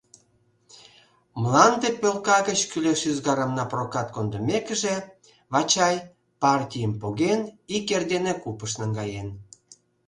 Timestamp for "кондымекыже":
4.15-4.95